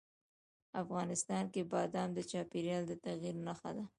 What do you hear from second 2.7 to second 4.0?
د تغیر نښه ده.